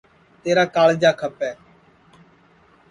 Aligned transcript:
تیرا 0.41 0.63
کاݪجا 0.75 1.11
کھپے 1.19 1.51